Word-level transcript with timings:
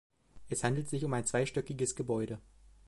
Es 0.49 0.63
handelt 0.63 0.89
sich 0.89 1.05
um 1.05 1.13
ein 1.13 1.27
zweistöckiges 1.27 1.95
Gebäude. 1.95 2.39